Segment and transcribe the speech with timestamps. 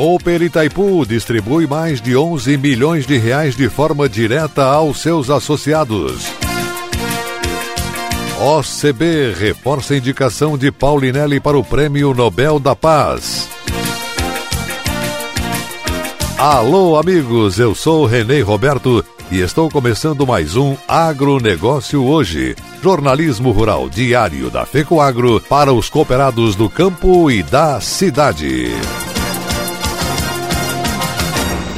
[0.00, 6.24] Cooper Itaipu distribui mais de 11 milhões de reais de forma direta aos seus associados.
[8.40, 13.46] OCB reforça a indicação de Paulinelli para o Prêmio Nobel da Paz.
[16.38, 23.90] Alô, amigos, eu sou Renê Roberto e estou começando mais um Agronegócio Hoje, jornalismo rural
[23.90, 28.70] diário da FECOAGro para os cooperados do campo e da cidade.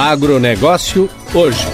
[0.00, 1.66] Agronegócio hoje.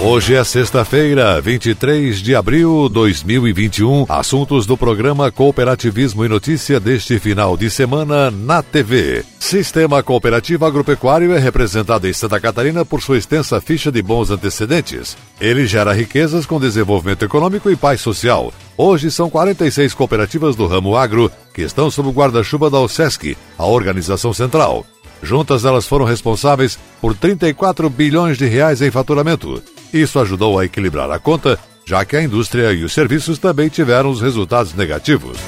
[0.00, 4.06] Hoje é sexta-feira, 23 de abril de 2021.
[4.08, 9.24] Assuntos do programa Cooperativismo e Notícia deste final de semana na TV.
[9.40, 15.16] Sistema Cooperativo Agropecuário é representado em Santa Catarina por sua extensa ficha de bons antecedentes.
[15.40, 18.52] Ele gera riquezas com desenvolvimento econômico e paz social.
[18.76, 23.66] Hoje são 46 cooperativas do ramo agro que estão sob o guarda-chuva da OSESC, a
[23.66, 24.86] organização central.
[25.22, 29.62] Juntas, elas foram responsáveis por 34 bilhões de reais em faturamento.
[29.92, 34.10] Isso ajudou a equilibrar a conta, já que a indústria e os serviços também tiveram
[34.10, 35.38] os resultados negativos.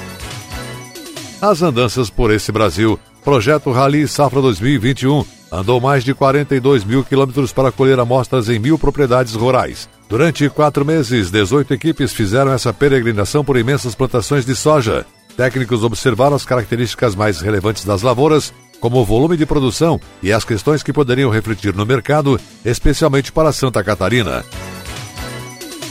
[1.41, 7.53] As andanças por esse Brasil, projeto Rally Safra 2021, andou mais de 42 mil quilômetros
[7.53, 9.89] para colher amostras em mil propriedades rurais.
[10.09, 15.07] Durante quatro meses, 18 equipes fizeram essa peregrinação por imensas plantações de soja.
[15.37, 20.45] Técnicos observaram as características mais relevantes das lavouras como o volume de produção e as
[20.45, 24.45] questões que poderiam refletir no mercado, especialmente para Santa Catarina.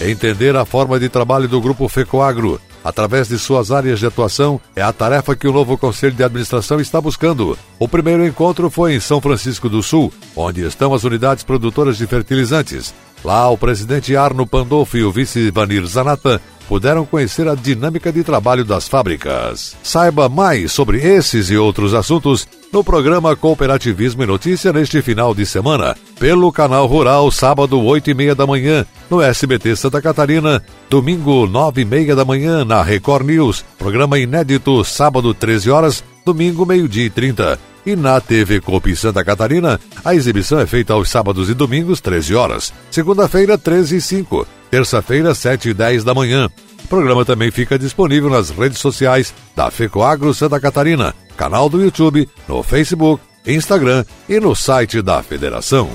[0.01, 4.81] Entender a forma de trabalho do Grupo FECOAGRO, através de suas áreas de atuação, é
[4.81, 7.57] a tarefa que o novo Conselho de Administração está buscando.
[7.77, 12.07] O primeiro encontro foi em São Francisco do Sul, onde estão as unidades produtoras de
[12.07, 12.93] fertilizantes.
[13.23, 18.23] Lá, o presidente Arno Pandolfo e o vice Vanir Zanata puderam conhecer a dinâmica de
[18.23, 19.75] trabalho das fábricas.
[19.81, 25.47] Saiba mais sobre esses e outros assuntos no programa Cooperativismo e Notícia neste final de
[25.47, 31.47] semana, pelo canal Rural, sábado, 8 e meia da manhã, no SBT Santa Catarina, domingo,
[31.47, 37.05] 9 e meia da manhã, na Record News, programa inédito, sábado, 13 horas, domingo, meio-dia
[37.05, 37.59] e 30.
[37.83, 42.35] E na TV Copi Santa Catarina, a exibição é feita aos sábados e domingos, 13
[42.35, 42.71] horas.
[42.91, 44.58] Segunda-feira, 13 e 5.
[44.69, 46.49] Terça-feira, 7 e 10 da manhã.
[46.83, 52.27] O programa também fica disponível nas redes sociais da FECOAGRO Santa Catarina, canal do YouTube,
[52.47, 55.89] no Facebook, Instagram e no site da Federação.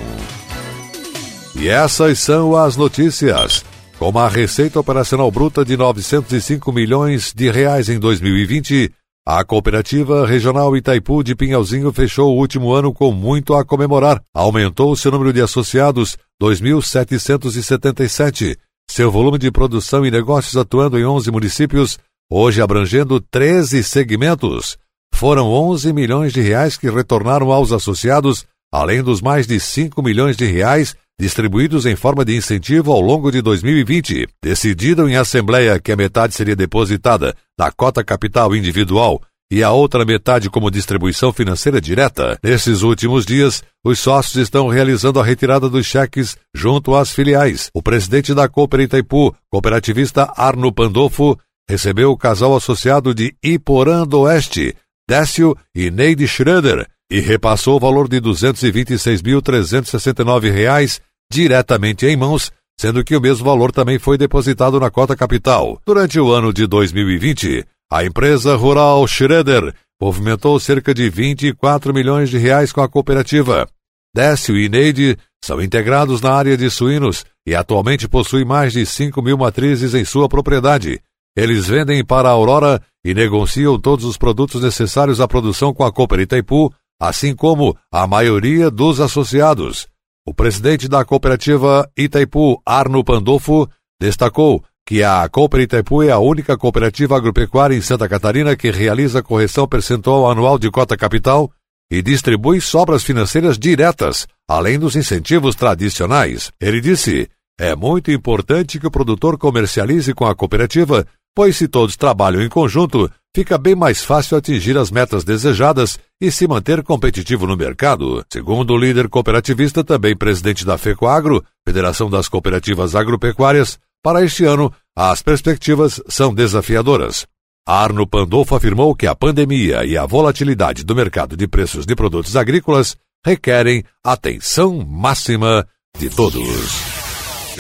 [1.55, 3.65] E essas são as notícias.
[3.99, 8.93] Com uma receita operacional bruta de 905 milhões de reais em 2020,
[9.27, 14.21] a Cooperativa Regional Itaipu de Pinhalzinho fechou o último ano com muito a comemorar.
[14.35, 18.59] Aumentou seu número de associados, 2.777.
[18.91, 21.99] Seu volume de produção e negócios atuando em 11 municípios,
[22.31, 24.79] hoje abrangendo 13 segmentos.
[25.13, 30.37] Foram 11 milhões de reais que retornaram aos associados, além dos mais de 5 milhões
[30.37, 35.93] de reais distribuídos em forma de incentivo ao longo de 2020, decidido em assembleia que
[35.93, 41.81] a metade seria depositada na cota capital individual e a outra metade como distribuição financeira
[41.81, 42.39] direta.
[42.43, 47.71] Nesses últimos dias, os sócios estão realizando a retirada dos cheques junto às filiais.
[47.75, 51.39] O presidente da Cooper Itaipu, cooperativista Arno Pandolfo,
[51.69, 54.75] recebeu o casal associado de Iporã do Oeste,
[55.09, 61.01] Décio e Neide Schroeder, e repassou o valor de R$ 226.369
[61.33, 65.81] diretamente em mãos, sendo que o mesmo valor também foi depositado na cota capital.
[65.87, 67.65] Durante o ano de 2020,
[67.95, 73.69] a empresa rural Schroeder movimentou cerca de 24 milhões de reais com a cooperativa.
[74.13, 79.23] Décio e Neide são integrados na área de suínos e atualmente possuem mais de 5
[79.23, 81.01] mil matrizes em sua propriedade.
[81.37, 85.93] Eles vendem para a Aurora e negociam todos os produtos necessários à produção com a
[85.93, 89.87] Cooper Itaipu, assim como a maioria dos associados.
[90.27, 93.69] O presidente da cooperativa Itaipu, Arno Pandolfo,
[94.01, 99.23] destacou que a Cooper Itaipu é a única cooperativa agropecuária em Santa Catarina que realiza
[99.23, 101.51] correção percentual anual de cota capital
[101.91, 106.51] e distribui sobras financeiras diretas, além dos incentivos tradicionais.
[106.61, 107.29] Ele disse:
[107.59, 112.49] é muito importante que o produtor comercialize com a cooperativa pois se todos trabalham em
[112.49, 118.25] conjunto, fica bem mais fácil atingir as metas desejadas e se manter competitivo no mercado.
[118.33, 124.71] Segundo o líder cooperativista, também presidente da FECOAGRO, Federação das Cooperativas Agropecuárias, para este ano
[124.95, 127.27] as perspectivas são desafiadoras.
[127.67, 132.37] Arno Pandolfo afirmou que a pandemia e a volatilidade do mercado de preços de produtos
[132.37, 135.67] agrícolas requerem atenção máxima
[135.99, 136.45] de todos.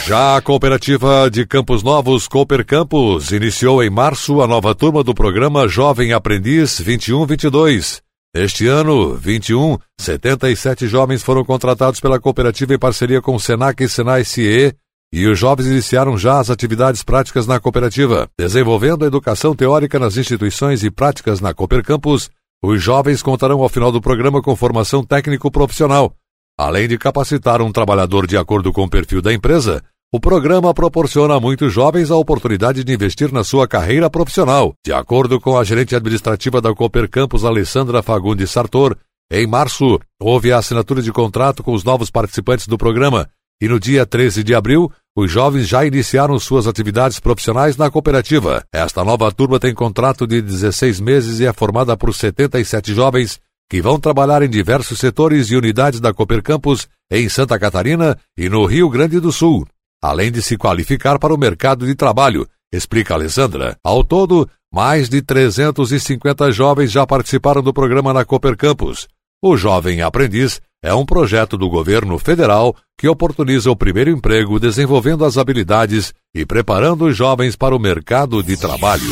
[0.07, 5.15] Já a cooperativa de Campos Novos, Cooper Campos, iniciou em março a nova turma do
[5.15, 8.03] programa Jovem Aprendiz 21-22.
[8.37, 13.89] Este ano, 21, 77 jovens foram contratados pela cooperativa em parceria com o Senac e
[13.89, 14.75] Senai CIE,
[15.15, 18.29] e os jovens iniciaram já as atividades práticas na cooperativa.
[18.37, 22.29] Desenvolvendo a educação teórica nas instituições e práticas na Cooper Campus,
[22.61, 26.13] os jovens contarão ao final do programa com formação técnico-profissional.
[26.59, 29.81] Além de capacitar um trabalhador de acordo com o perfil da empresa,
[30.13, 34.75] o programa proporciona a muitos jovens a oportunidade de investir na sua carreira profissional.
[34.85, 38.97] De acordo com a gerente administrativa da Cooper Campus, Alessandra Fagundes Sartor,
[39.31, 43.29] em março houve a assinatura de contrato com os novos participantes do programa
[43.61, 48.65] e no dia 13 de abril, os jovens já iniciaram suas atividades profissionais na cooperativa.
[48.73, 53.39] Esta nova turma tem contrato de 16 meses e é formada por 77 jovens
[53.71, 58.49] que vão trabalhar em diversos setores e unidades da Cooper Campus em Santa Catarina e
[58.49, 59.67] no Rio Grande do Sul
[60.05, 63.75] além de se qualificar para o mercado de trabalho, explica Alessandra.
[63.83, 69.09] Ao todo, mais de 350 jovens já participaram do programa na Cooper Campus.
[69.43, 75.25] O Jovem Aprendiz é um projeto do governo federal que oportuniza o primeiro emprego desenvolvendo
[75.25, 79.03] as habilidades e preparando os jovens para o mercado de trabalho.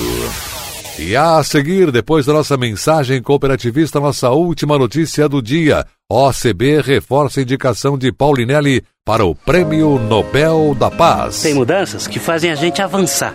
[0.98, 5.86] E a seguir, depois da nossa mensagem cooperativista, nossa última notícia do dia.
[6.10, 11.40] OCB reforça a indicação de Paulinelli para o Prêmio Nobel da Paz.
[11.40, 13.34] Tem mudanças que fazem a gente avançar.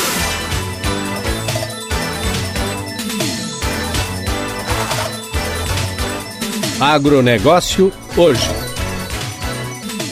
[6.81, 8.49] Agronegócio hoje.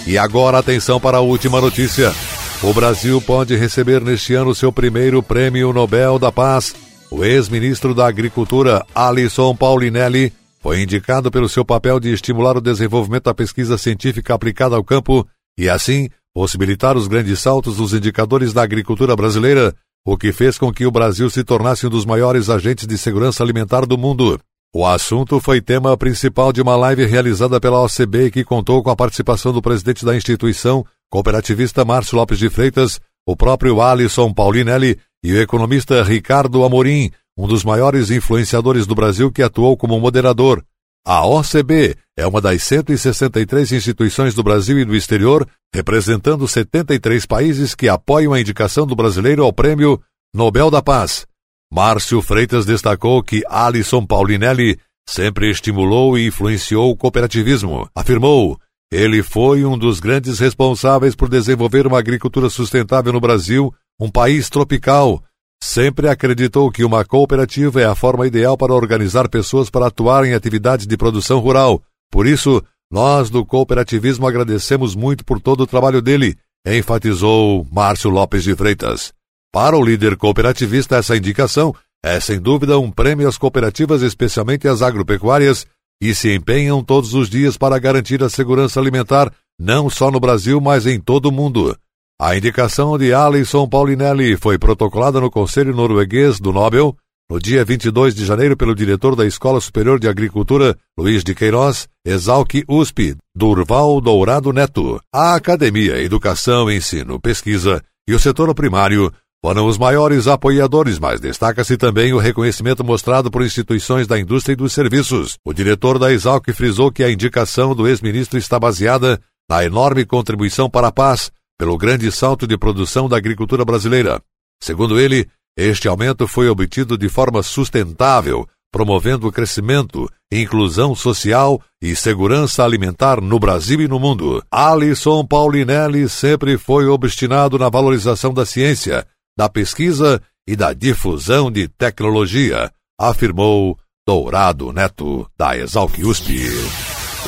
[0.05, 2.13] E agora atenção para a última notícia.
[2.61, 6.75] O Brasil pode receber neste ano seu primeiro Prêmio Nobel da Paz.
[7.09, 10.31] O ex-ministro da Agricultura, Alisson Paulinelli,
[10.61, 15.27] foi indicado pelo seu papel de estimular o desenvolvimento da pesquisa científica aplicada ao campo
[15.57, 19.73] e, assim, possibilitar os grandes saltos dos indicadores da agricultura brasileira,
[20.05, 23.43] o que fez com que o Brasil se tornasse um dos maiores agentes de segurança
[23.43, 24.39] alimentar do mundo.
[24.71, 28.95] O assunto foi tema principal de uma live realizada pela OCB que contou com a
[28.95, 35.33] participação do presidente da instituição, cooperativista Márcio Lopes de Freitas, o próprio Alisson Paulinelli e
[35.33, 40.63] o economista Ricardo Amorim, um dos maiores influenciadores do Brasil que atuou como moderador.
[41.03, 47.73] A OCB é uma das 163 instituições do Brasil e do exterior, representando 73 países
[47.73, 49.99] que apoiam a indicação do brasileiro ao Prêmio
[50.31, 51.25] Nobel da Paz.
[51.71, 57.89] Márcio Freitas destacou que Alisson Paulinelli sempre estimulou e influenciou o cooperativismo.
[57.93, 58.59] Afirmou:
[58.91, 64.49] ele foi um dos grandes responsáveis por desenvolver uma agricultura sustentável no Brasil, um país
[64.49, 65.23] tropical,
[65.61, 70.33] Sempre acreditou que uma cooperativa é a forma ideal para organizar pessoas para atuar em
[70.33, 71.83] atividades de produção rural.
[72.09, 78.43] Por isso, nós do cooperativismo agradecemos muito por todo o trabalho dele, enfatizou Márcio Lopes
[78.43, 79.13] de Freitas.
[79.51, 84.81] Para o líder cooperativista, essa indicação é sem dúvida um prêmio às cooperativas, especialmente às
[84.81, 85.65] agropecuárias,
[86.01, 90.61] que se empenham todos os dias para garantir a segurança alimentar, não só no Brasil,
[90.61, 91.75] mas em todo o mundo.
[92.21, 96.95] A indicação de Alisson Paulinelli foi protocolada no Conselho Norueguês do Nobel
[97.29, 101.87] no dia 22 de janeiro pelo diretor da Escola Superior de Agricultura, Luiz de Queiroz,
[102.05, 104.99] Exalc USP, Durval Dourado Neto.
[105.13, 111.77] A academia, educação, ensino, pesquisa e o setor primário foram os maiores apoiadores, mas destaca-se
[111.77, 115.37] também o reconhecimento mostrado por instituições da indústria e dos serviços.
[115.45, 119.19] O diretor da Exalc frisou que a indicação do ex-ministro está baseada
[119.49, 124.21] na enorme contribuição para a paz pelo grande salto de produção da agricultura brasileira.
[124.61, 125.27] Segundo ele,
[125.57, 133.21] este aumento foi obtido de forma sustentável, promovendo o crescimento, inclusão social e segurança alimentar
[133.21, 134.43] no Brasil e no mundo.
[134.51, 139.05] Alisson Paulinelli sempre foi obstinado na valorização da ciência,
[139.39, 142.69] da pesquisa e da difusão de tecnologia,
[142.99, 146.41] afirmou Dourado Neto, da Exalc USP.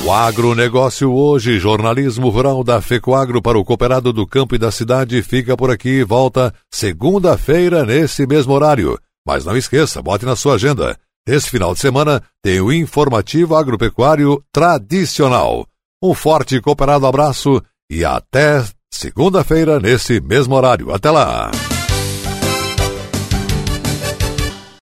[0.04, 5.24] O agronegócio hoje, jornalismo rural da FECOAGro para o cooperado do campo e da cidade
[5.24, 9.00] fica por aqui e volta segunda-feira nesse mesmo horário.
[9.26, 10.98] Mas não esqueça, bote na sua agenda.
[11.26, 15.66] Esse final de semana tem o informativo agropecuário tradicional.
[16.04, 20.94] Um forte e cooperado abraço e até segunda-feira nesse mesmo horário.
[20.94, 21.50] Até lá!